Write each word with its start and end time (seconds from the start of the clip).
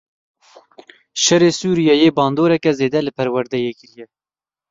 Şerê 1.23 1.51
Sûriyeyê 1.59 2.09
bandoreke 2.17 2.71
zêde 2.79 2.99
li 3.05 3.11
perwerdeyê 3.17 3.71
kiriye. 3.79 4.05